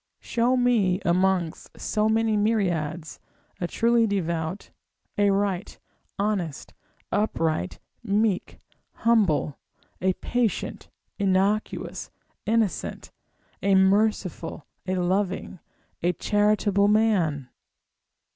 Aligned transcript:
Show 0.19 0.57
me 0.57 0.99
amongst 1.05 1.79
so 1.79 2.09
many 2.09 2.35
myriads, 2.35 3.19
a 3.59 3.67
truly 3.67 4.07
devout, 4.07 4.71
a 5.15 5.29
right, 5.29 5.77
honest, 6.17 6.73
upright, 7.11 7.77
meek, 8.01 8.59
humble, 9.05 9.59
a 10.01 10.13
patient, 10.13 10.89
innocuous, 11.19 12.09
innocent, 12.47 13.11
a 13.61 13.75
merciful, 13.75 14.65
a 14.87 14.95
loving, 14.95 15.59
a 16.01 16.13
charitable 16.13 16.87
man! 16.87 17.49